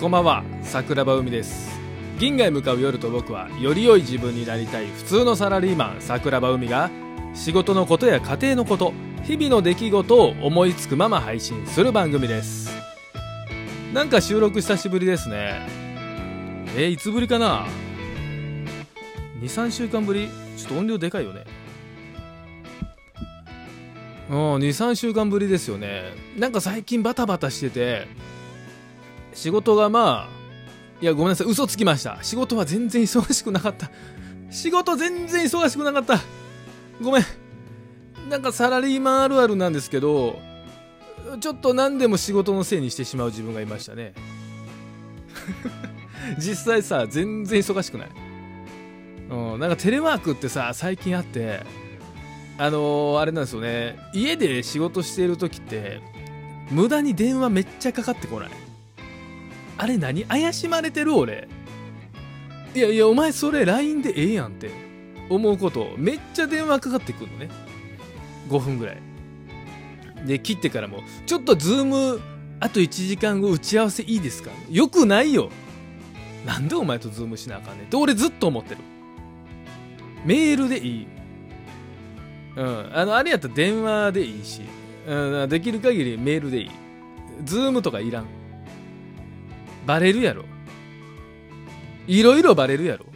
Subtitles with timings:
[0.00, 1.76] こんばんは桜庭海です。
[2.20, 6.88] 銀河へ向かう夜と僕はより良い自分になりたい普通のサラリーマン桜庭海が
[7.34, 8.92] 仕事のことや家庭のこと
[9.24, 12.70] 日々の出来事を思いつくまま配信する番組です。
[13.92, 15.66] なんか収録久しぶりですね。
[16.76, 17.66] えーいつぶりかな
[19.40, 20.28] ？23週間ぶり？
[20.56, 21.44] ちょっと音量でかいよね。
[24.30, 26.12] うん23週間ぶりですよね。
[26.38, 28.06] なんか最近バタバタしてて
[29.38, 30.38] 仕事がまあ
[31.00, 32.18] いやごめんなさい嘘つきました。
[32.22, 33.88] 仕事は全然忙しくなかった。
[34.50, 36.18] 仕事全然忙しくなかった。
[37.00, 37.24] ごめん。
[38.28, 40.40] なんかサラリーマンあるあるなんですけど
[41.40, 44.12] ちょっと何でも仕事のせいにしてしまう自分がいましたね。
[46.36, 48.08] 実際さ全然忙しくない。
[49.30, 51.62] うん、なんかテレワークってさ最近あって
[52.58, 54.00] あのーあれなんですよね。
[54.12, 56.00] 家で仕事してる時って
[56.72, 58.67] 無駄に電話めっちゃかかってこない。
[59.78, 61.48] あれ何怪しまれてる俺？
[62.74, 64.70] いやいやお前それ LINE でええやんって。
[65.30, 67.50] 思うことめっちゃ電話かかってくるのね。
[68.48, 68.98] 5分ぐらい。
[70.26, 72.20] で切ってからもちょっと Zoom
[72.60, 74.50] あと1時間後打ち合わせいいですか？
[74.70, 75.50] よくないよ。
[76.46, 77.86] なんでお前と Zoom しなあかんねん？
[77.86, 78.80] って俺ずっと思ってる。
[80.24, 81.06] メールでいい。
[82.56, 82.90] うん。
[82.96, 84.62] あのあれやったら電話でいいし、
[85.06, 86.70] うん、できる限りメールでいい。
[87.44, 88.26] Zoom とかいらん。
[89.88, 90.44] バレるやろ。
[92.06, 93.06] いろいろバレるやろ。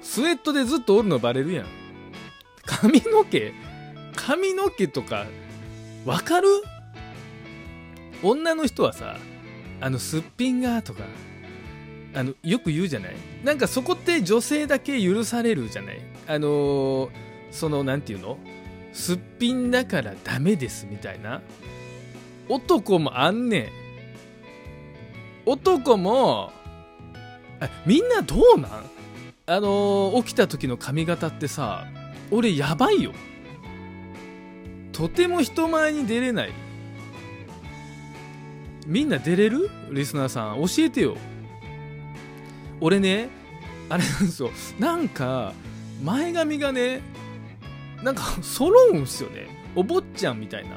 [0.00, 1.66] スウェットでずっとおるのバレるやん。
[2.64, 3.52] 髪の毛
[4.16, 5.26] 髪の毛とか
[6.06, 6.48] わかる？
[8.22, 9.18] 女の人はさ
[9.82, 11.04] あのすっぴんがとか
[12.14, 13.14] あのよく言うじゃない？
[13.44, 16.00] なんかそこって女性だけ許されるじゃない？
[16.28, 17.10] あのー
[17.50, 18.38] そのなんていうの？
[18.94, 21.42] すっぴんだからダメですみたいな。
[22.48, 23.85] 男もあんねん。
[25.46, 26.52] 男も
[27.86, 28.70] みんなどうなん？
[29.46, 31.86] あのー起きた時の髪型ってさ
[32.30, 33.12] 俺やばいよ。
[34.92, 36.52] とても人前に出れない。
[38.86, 39.70] みんな出れる？
[39.90, 41.16] リスナーさん教えてよ。
[42.80, 43.28] 俺ね
[43.88, 44.50] あれなんですよ。
[44.80, 45.54] なんか
[46.02, 47.00] 前髪がね
[48.02, 49.46] なんか揃うんすよね。
[49.76, 50.70] お坊ちゃんみたいな。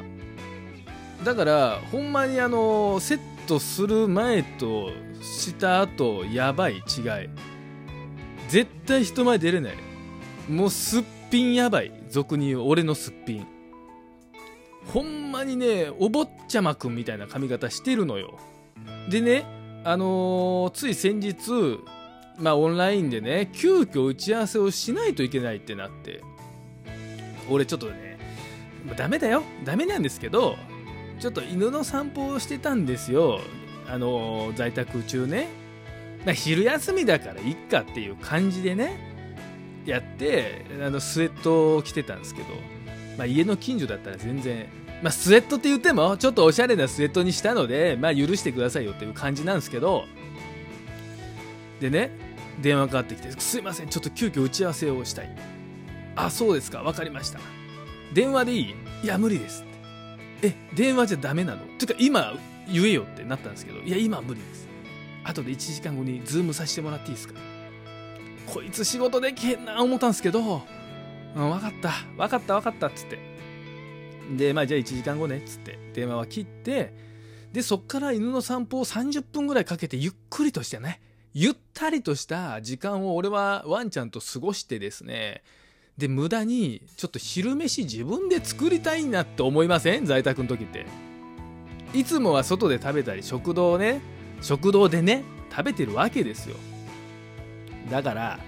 [1.24, 6.84] だからほんまにあのセットする前とした後やばい違い。
[8.48, 9.74] 絶対人前出れない。
[10.48, 13.48] もうすっぴんやばい俗に言う俺のすっぴん。
[14.94, 18.38] ほんまにねお坊ちゃまくんみたいな髪型してるのよ。
[19.10, 19.46] でね
[19.84, 21.80] あのーつい先日
[22.38, 26.22] まあオンラインでね急遽打ち合わせをしないといけないってなって。
[27.50, 28.20] 俺ちょっとね
[28.86, 29.42] まあダメだよ。
[29.66, 30.56] ダメなんですけど
[31.20, 33.40] ちょっと犬の散歩をしてたんですよ。
[33.88, 35.48] あの在宅中ね。
[36.26, 38.98] ま昼休みだからいっかっていう感じでね
[39.86, 42.48] やってあのスウェットを着てたんですけど、
[43.18, 44.68] まあ、家の近所だったら全然、
[45.02, 50.06] まあ、スウェットって言ってもちょっとおしゃれなスウェットにしたので、まあ、許してくださいよっていう感じなんですけど。
[51.80, 52.12] でね
[52.62, 55.34] 電話かかってきて「すいませんちょっと急遽打ち合わせをしたい」
[56.18, 57.40] 「あそうですか分かりました」
[58.14, 59.64] 「電話でいい?」「いや無理です」
[60.42, 62.34] 「え電話じゃダメなの?」ていうか今
[62.72, 64.68] 言えよってなったんですけど「いや今は無理です」
[65.24, 67.34] 後で1時間後にズームさせてもらっていいですか？
[68.48, 70.40] こいつ仕事できへんな思ったんですけど、
[71.36, 71.92] うん、分かった。
[72.18, 73.20] 分かった分かったっつって。
[74.38, 75.78] でまあじゃあ1時間後ねっつって。
[75.94, 76.94] 電話は切って。
[77.54, 81.02] でそっから犬の散歩を30分ぐらいかけてゆっくりとしてね。
[81.34, 85.44] ゆったりとした時間を俺はワンちゃんと過ごしてですね。
[86.00, 90.06] で無駄にちょっと昼飯自分で作りたいなって思いません？
[90.06, 90.86] 在宅の時って。
[91.94, 94.00] いつもは外で食べたり食堂ね
[94.42, 96.56] 食堂でね食べてるわけですよ。
[97.92, 98.40] だから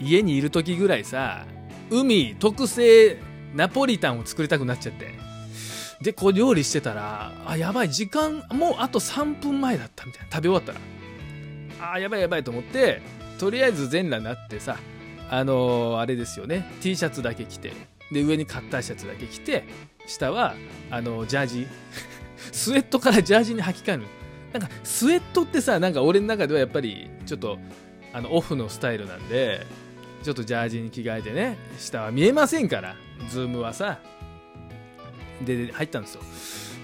[0.00, 1.46] 家にいる時ぐらいさ
[1.88, 3.18] 海特製
[3.54, 5.14] ナポリタンを作りたくなっちゃって。
[6.00, 10.32] でこう料理してたらあやばい時間もうあと3分前だったみたいな。
[10.32, 11.92] 食べ終わったら。
[11.92, 13.00] あやばいやばいと思って
[13.38, 14.78] とりあえず全裸になってさ
[15.32, 16.70] あのーあれですよね。
[16.82, 17.72] T シャツだけ着て。
[18.12, 19.64] で上にカッターシャツだけ着て
[20.06, 20.54] 下は
[20.90, 21.66] あのジャージ。
[22.52, 24.02] スウェットからジャージに履き替える
[24.52, 27.58] なんかスウェットってさなんか俺の中ではやっぱりちょっと
[28.12, 29.64] あのオフのスタイルなんで
[30.22, 32.96] ちょっとジャージに着替えてね下は見えませんから
[33.30, 34.00] Zoom はさ。
[35.46, 36.22] で入ったんですよ。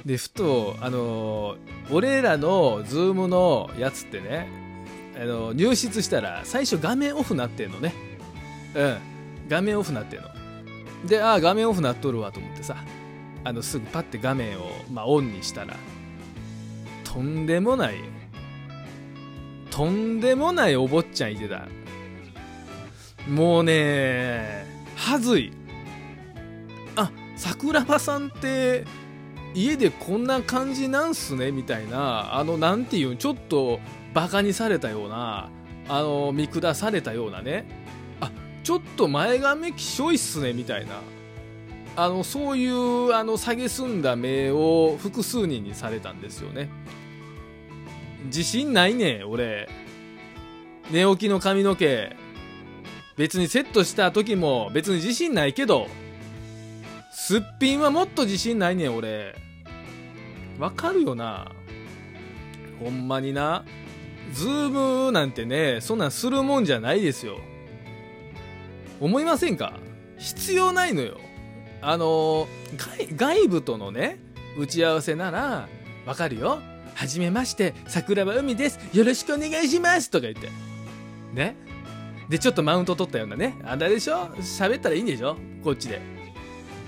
[0.06, 1.56] でふとあの
[1.90, 4.48] 俺らの Zoom のやつってね
[5.20, 8.07] あの入室したら最初画面オフなってんのね。
[8.74, 8.98] うん。
[9.48, 10.28] 画面オフなってんの。
[11.06, 12.76] でああ画面オフなっとるわと思ってさ。
[13.44, 15.76] あのすぐパッて画面を、まあ、オンにしたら
[17.04, 17.94] とんでもない
[19.70, 21.68] とんでもないお坊ちゃんいてた。
[23.28, 24.66] もうね
[24.96, 25.52] はずい。
[26.96, 28.84] あ桜庭さんって
[29.54, 31.52] 家でこんな感じなんすね？
[31.52, 33.78] みたいなあのなんていうちょっと
[34.12, 35.48] バカにされたような
[35.88, 37.86] あの見下されたようなね。
[38.68, 41.00] ちょっと前髪きしょいっすねみたいな。
[41.96, 46.68] あのそういうあの蔑んだ目を複数人にされたんですよね。
[48.26, 49.70] 自信ないね俺。
[50.90, 52.14] 寝起きの髪の毛。
[53.16, 55.86] 別にセットした時も別に自信ないけど。
[57.10, 59.34] すっぴんはもっと自信ないねん俺。
[60.58, 61.52] わかるよな。
[62.84, 63.64] ほんまにな。
[64.34, 67.38] ズームなんてねそんなんするもんじゃないですよ。
[69.00, 69.74] 思いませんか？
[70.18, 71.18] 必要ないのよ。
[71.80, 74.18] あの外外部とのね
[74.58, 75.68] 打ち合わせなら
[76.06, 76.58] わかるよ。
[76.94, 78.80] はじめまして桜庭海です。
[78.92, 80.10] よろしくお願いします。
[80.10, 80.48] とか言って。
[81.32, 81.54] ね？
[82.28, 83.54] でちょっとマウント取ったようなね。
[83.64, 84.26] あんたでしょ？
[84.36, 85.36] 喋ったらいいんでしょ？
[85.62, 86.00] こっちで。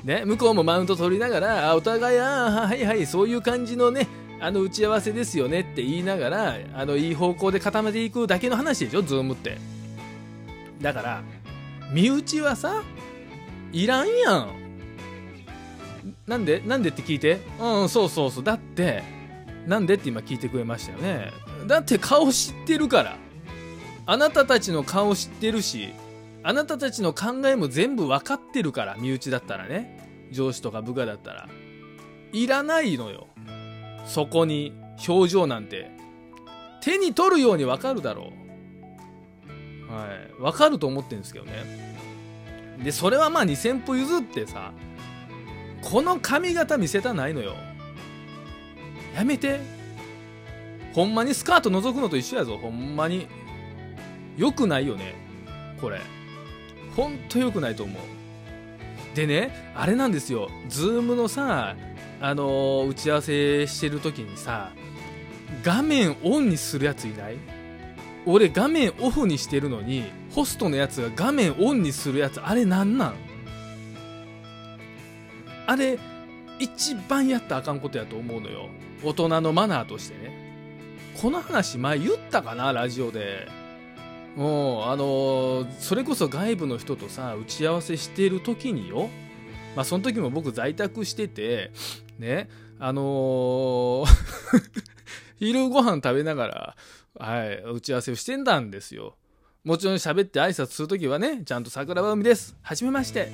[0.03, 0.25] ね？
[0.25, 4.09] 向こうもマウント取りながらあお互いあはいはいそういう感じのね
[4.41, 5.61] あの打ち合わせですよね。
[5.61, 9.03] って言いながらあのいい方向で固めていくだけの話でしょ？
[9.03, 9.59] ズームって。
[10.83, 11.23] だから
[11.93, 12.83] 身内はさ
[13.73, 14.61] いらんやん。
[16.27, 17.41] なんでなんでって聞いて。
[17.61, 18.45] うんそうそうそう。
[18.45, 19.03] だって
[19.67, 21.33] なんでって今聞いてくれましたよね。
[21.67, 23.17] だって顔知ってるから。
[24.07, 25.93] あなたたちの顔知ってるし
[26.43, 30.29] あなたたちの考えも全部分かってるから身内だったらね。
[30.33, 31.49] 上司とか部下だったら。
[32.33, 33.27] いらないのよ。
[34.07, 34.73] そこに
[35.07, 35.91] 表情なんて。
[36.81, 38.40] 手に取るように分かるだろう。
[39.91, 40.41] はい。
[40.41, 41.53] 分かると思ってるんですけどね。
[42.83, 44.73] でそれはまあ2000歩譲ってさ
[45.83, 47.55] この髪型見せたないのよ。
[49.15, 49.61] やめて。
[50.93, 52.57] ほんまにスカート覗くのと一緒やぞ。
[52.57, 53.27] ほんまに。
[54.37, 55.15] よくないよね。
[55.81, 56.01] これ。
[56.97, 57.97] ほんとよくないと思う。
[59.15, 60.49] でねあれなんですよ。
[60.69, 61.77] Zoom のさ
[62.21, 64.73] あのー、打ち合わせしてる時にさ
[65.63, 67.37] 画面オンにするやついない？
[68.27, 73.15] 俺画面オフにしてるのにホストのやつが画面オンにするやつあれなんなん？
[75.67, 75.99] あれ
[76.59, 78.69] 一番やったらあかんことやと思うのよ。
[79.03, 80.51] 大人のマナーとしてね。
[81.21, 82.73] この話前言ったかな？
[82.73, 83.49] ラジオで。
[84.37, 89.09] もうあのー、それこそ外部の人とさ打ち合わせしている時によ。
[89.75, 91.73] まあその時も僕在宅してて
[92.19, 94.07] ねあのー
[95.39, 96.77] 昼ご飯食べながら、
[97.19, 99.17] はい、打ち合わせをしてんだんですよ。
[99.65, 102.57] もちろん喋って挨拶する時はねちゃんと桜庭海です。
[102.63, 103.31] はじめまして。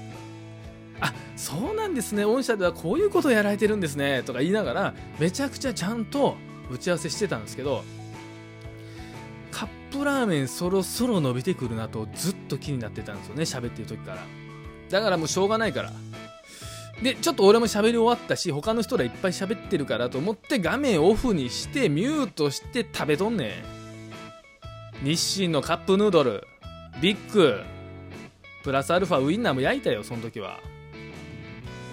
[1.01, 2.25] あそうなんですね。
[2.25, 4.23] 御社ではこういうことをやられてるんですね。
[4.25, 6.37] とか言いながらめちゃくちゃちゃんと
[6.71, 7.85] 打ち合わせしてたんですけど
[9.53, 14.19] カップラーメンそろそろ伸びてくるなとずっと気になってたんですよね喋ってる時から。
[14.91, 15.93] だからもうしょうがないから。
[17.03, 23.49] でちょっと俺も喋り終わったし他の人らいっぱい喋ってるからと思って画面オフにしてミュートして食べとんね
[25.03, 25.05] ん。
[25.05, 26.47] 日清のカップヌードル。
[27.01, 27.63] ビッグ。
[28.63, 30.59] プラスアルファウインナーも焼いたよその時は。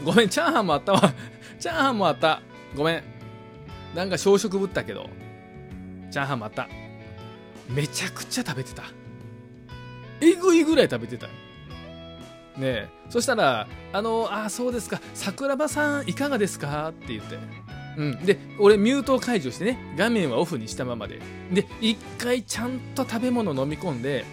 [0.06, 1.14] ごめんチャーハンもあったわ。
[1.60, 2.42] チャーハンもあった。
[2.76, 3.04] ごめん。
[3.94, 5.10] なんか小食ぶったけど。
[6.12, 6.70] チャーハンもあった。
[7.68, 8.84] めちゃくちゃ食べてた。
[10.22, 11.28] えぐいぐらい食べてた
[12.58, 15.02] ねそしたら「あのあそうですか。
[15.14, 17.38] 桜庭さんいかがですか?」って言って。
[17.96, 21.20] うん、で俺ミュートを解除してね画面はオフにしたままで。
[21.52, 24.26] で一回ちゃんと食べ物飲み込んで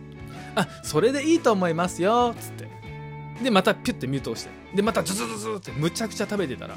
[0.54, 2.68] 「あそれでいいと思いますよ」っつって。
[3.42, 4.50] でまたピュッてミュートをして。
[4.74, 6.76] でまたズズズズってむちゃくちゃ食べてたら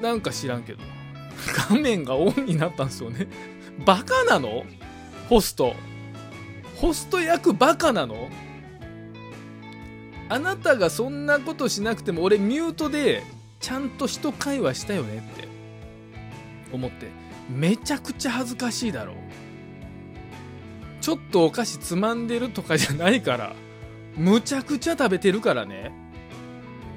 [0.00, 0.78] なんか知らんけど
[1.68, 3.26] 画面がオンになったんですよね。
[3.84, 4.64] バカなの？
[5.28, 5.74] ホスト。
[6.76, 8.30] ホスト役バカなの？
[10.28, 13.22] あなたがそんなことしなくても俺ミュートで
[13.60, 15.48] ちゃんと人会話したよねって
[16.72, 17.08] 思って。
[17.50, 19.16] めちゃくちゃ恥ずかしいだろう。
[21.00, 23.54] ちょっとお菓子つまんでるとかじゃないから。
[24.16, 25.92] むちゃくちゃ食べてるからね。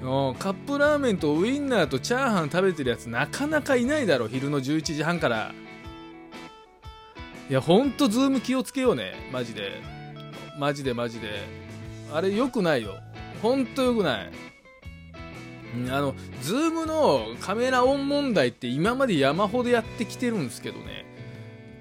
[0.01, 5.53] カップラーメンとウインナーとチャーハン食べてるやつなかなかいないだろ昼の11時半から。
[7.49, 9.13] いやほんとズーム気をつけようね。
[9.33, 9.81] マジで。
[10.57, 11.27] マジでマジで。
[12.13, 12.95] あれ良くないよ。
[13.41, 14.31] ほんと良くない。
[15.89, 21.05] あのズームのカメラオン問題って今まで山ほどやってきてるんですけどね。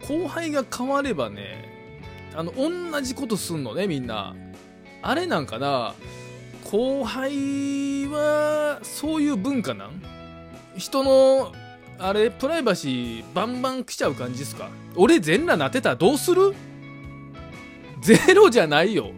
[0.06, 1.64] 後輩が変わればね
[2.34, 4.34] あの同じことすんのねみんな。
[5.02, 5.94] あれなんかな
[6.64, 10.02] 後輩はそういう文化なん？
[10.76, 11.52] 人の
[11.98, 14.68] あれプライバシーバンバン来ちゃう感じですか？
[14.96, 16.54] 俺全裸なってたらどうする？
[18.02, 19.12] ゼロじゃないよ。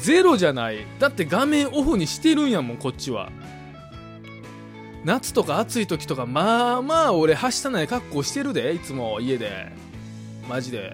[0.00, 0.86] ゼロじゃない。
[0.98, 3.30] だって画面オフにしてるんやもんこっちは。
[5.04, 9.72] 夏とか暑い時とかまあまあ俺はしたない格好してるでいつも家で。
[10.48, 10.92] マジで。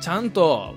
[0.00, 0.74] ちゃんと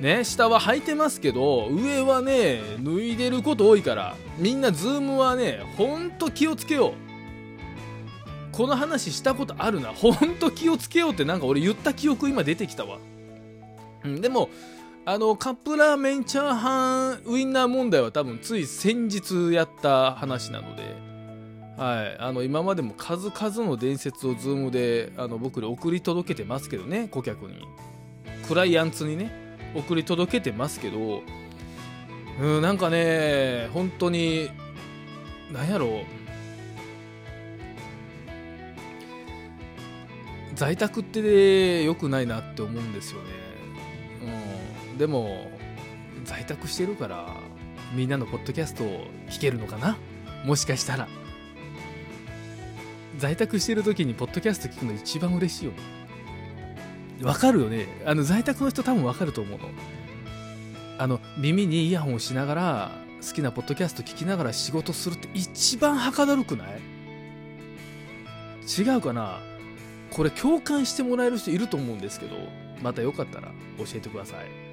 [0.00, 6.92] ね下は履いてますけど上はね脱いでること多いからみんなズームはねほんと気をつけよう。
[8.52, 9.88] この話したことあるな。
[9.94, 12.98] ほんと気をつけようってなんか俺言った記憶今出てきたわ。
[14.04, 14.50] でも
[15.06, 21.10] あのカップラーメンチャーハンウインナー問題は多分つい先日やった話なので
[21.80, 27.66] はい、あの今までも数々の伝説を Zoom であの僕に送り届けてますけどね顧客に。
[28.46, 29.32] クライアンツにね
[29.74, 31.22] 送り届けてますけど
[32.38, 34.50] うんなんかね本当に
[35.50, 35.90] なんやろう。
[40.54, 43.28] 在宅って良くないなって思うんですよね、
[44.22, 45.50] うん、でも
[46.24, 47.34] 在宅してるから
[47.94, 49.96] みんなのポッドキャストを聞けるのかな？
[50.44, 51.08] もしかしたら。
[53.16, 55.72] 在宅してる時にポッドキャスト聞くの一番嬉しいよ
[57.22, 57.86] わかるよね。
[58.04, 59.70] あの在宅の人多分わかると思うの。
[60.98, 62.90] あの耳にイヤホンをしながら
[63.26, 66.68] 好きなポッドキャスト聞きながら仕事するって一番はかどるくない？
[68.68, 69.40] 違うかな？
[70.10, 72.36] これ共感してもらえる人いると思うんですけど
[72.82, 74.69] またよかったら教えてください。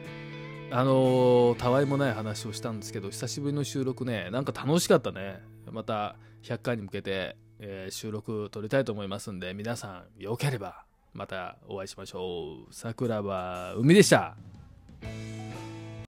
[0.70, 5.42] あの、たわいもない話をしたんですけど久しぶりの収録ねなんか楽しかったね。
[5.72, 12.74] また100回に向けてえー、収録撮りたいと思いますんで皆さんよければまたお会いしましょう。
[12.74, 14.38] 桜庭海でした。